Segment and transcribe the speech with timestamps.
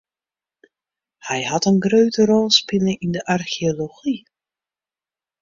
[1.27, 4.17] Hy hat in grutte rol spile yn de archeology.